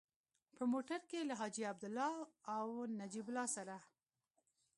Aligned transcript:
په 0.55 0.63
موټر 0.71 0.99
کې 1.09 1.19
له 1.29 1.33
حاجي 1.39 1.63
عبدالله 1.71 2.13
او 2.55 2.65
نجیب 2.99 3.25
الله 3.29 3.47
سره. 3.55 3.75